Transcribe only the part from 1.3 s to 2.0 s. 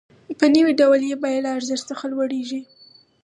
له ارزښت